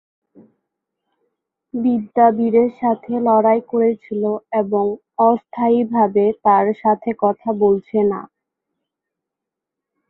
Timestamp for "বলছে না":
7.61-8.21